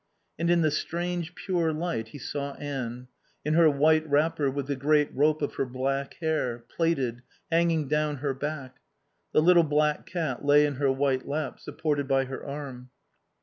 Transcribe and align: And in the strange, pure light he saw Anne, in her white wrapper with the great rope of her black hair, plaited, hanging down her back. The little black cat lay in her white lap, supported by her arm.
And 0.39 0.49
in 0.49 0.61
the 0.63 0.71
strange, 0.71 1.35
pure 1.35 1.71
light 1.71 2.07
he 2.07 2.17
saw 2.17 2.55
Anne, 2.55 3.07
in 3.45 3.53
her 3.53 3.69
white 3.69 4.09
wrapper 4.09 4.49
with 4.49 4.65
the 4.65 4.75
great 4.75 5.13
rope 5.13 5.43
of 5.43 5.53
her 5.53 5.65
black 5.67 6.15
hair, 6.15 6.65
plaited, 6.75 7.21
hanging 7.51 7.87
down 7.87 8.15
her 8.15 8.33
back. 8.33 8.77
The 9.31 9.43
little 9.43 9.61
black 9.61 10.07
cat 10.07 10.43
lay 10.43 10.65
in 10.65 10.77
her 10.77 10.91
white 10.91 11.27
lap, 11.27 11.59
supported 11.59 12.07
by 12.07 12.25
her 12.25 12.43
arm. 12.43 12.89